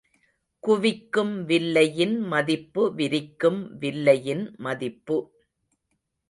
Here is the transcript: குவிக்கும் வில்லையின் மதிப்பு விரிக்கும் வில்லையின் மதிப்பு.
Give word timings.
குவிக்கும் 0.63 1.45
வில்லையின் 1.45 2.19
மதிப்பு 2.23 2.93
விரிக்கும் 2.95 3.61
வில்லையின் 3.79 4.55
மதிப்பு. 4.57 5.17